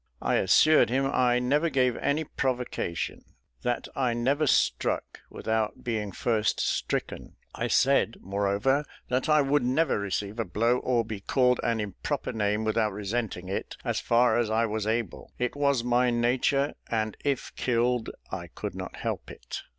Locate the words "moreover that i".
8.19-9.41